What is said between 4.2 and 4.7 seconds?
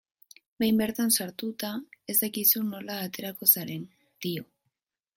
dio.